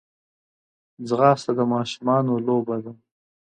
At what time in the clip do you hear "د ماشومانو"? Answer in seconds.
1.57-2.33